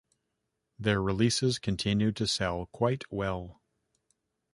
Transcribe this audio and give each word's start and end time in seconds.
Their 0.79 0.99
releases 0.99 1.59
continued 1.59 2.15
to 2.15 2.25
sell 2.25 2.65
quite 2.71 3.03
well. 3.11 3.61